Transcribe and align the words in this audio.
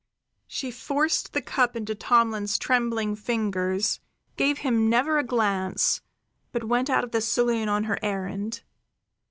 She 0.47 0.71
forced 0.71 1.31
the 1.33 1.43
cup 1.43 1.75
into 1.75 1.93
Tomlin's 1.93 2.57
trembling 2.57 3.15
fingers, 3.15 3.99
gave 4.35 4.57
him 4.57 4.89
never 4.89 5.19
a 5.19 5.23
glance, 5.23 6.01
but 6.51 6.63
went 6.63 6.89
out 6.89 7.03
of 7.03 7.11
the 7.11 7.21
saloon 7.21 7.69
on 7.69 7.83
her 7.83 7.99
errand. 8.01 8.63